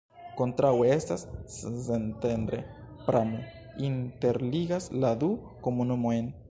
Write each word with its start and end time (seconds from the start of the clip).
Kontraŭe 0.37 0.87
estas 0.93 1.25
Szentendre, 1.57 2.63
pramo 3.09 3.45
interligas 3.91 4.93
la 5.05 5.15
du 5.25 5.35
komunumojn. 5.69 6.39